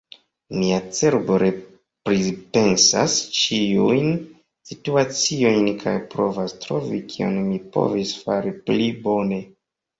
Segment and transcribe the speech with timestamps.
[0.59, 4.09] Mia cerbo repripensas ĉiujn
[4.71, 9.43] situaciojn, kaj provas trovi kion mi povis fari pli bone.